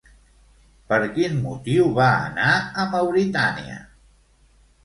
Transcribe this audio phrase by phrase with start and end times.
[0.93, 3.81] Per quin motiu va anar a Mauritània?